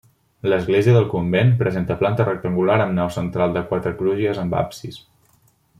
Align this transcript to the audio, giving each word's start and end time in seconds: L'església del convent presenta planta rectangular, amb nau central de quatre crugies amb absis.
L'església 0.51 0.95
del 0.95 1.05
convent 1.11 1.51
presenta 1.59 1.97
planta 1.99 2.27
rectangular, 2.29 2.79
amb 2.87 2.97
nau 3.01 3.13
central 3.19 3.55
de 3.59 3.67
quatre 3.73 3.95
crugies 4.01 4.41
amb 4.45 4.57
absis. 4.65 4.99